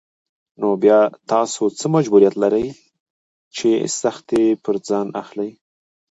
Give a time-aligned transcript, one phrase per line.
[0.59, 0.99] نو بيا
[1.31, 2.67] تاسو څه مجبوريت لرئ
[3.57, 3.69] چې
[3.99, 5.49] سختۍ پر ځان اخلئ.